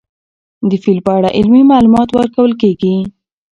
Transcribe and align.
د 0.69 0.71
فیل 0.83 0.99
په 1.05 1.11
اړه 1.17 1.29
علمي 1.37 1.63
معلومات 1.71 2.09
ورکول 2.11 2.51
کېږي. 2.61 2.95